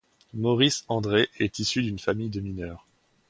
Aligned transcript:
Maurice 0.33 0.83
André 0.89 1.29
est 1.37 1.59
issu 1.59 1.83
d'une 1.83 1.99
famille 1.99 2.31
de 2.31 2.39
mineurs. 2.41 2.87